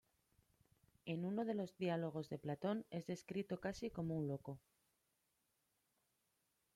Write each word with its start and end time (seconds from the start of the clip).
En 1.05 1.25
uno 1.25 1.45
de 1.45 1.53
los 1.53 1.77
diálogos 1.77 2.27
de 2.27 2.39
Platón 2.39 2.87
es 2.89 3.05
descrito 3.05 3.59
casi 3.59 3.91
como 3.91 4.17
un 4.17 4.27
loco. 4.27 4.59